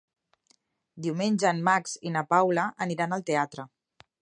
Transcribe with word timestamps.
Diumenge 1.07 1.51
en 1.51 1.61
Max 1.69 1.95
i 2.11 2.15
na 2.17 2.25
Paula 2.33 2.65
aniran 2.87 3.17
al 3.19 3.27
teatre. 3.31 3.71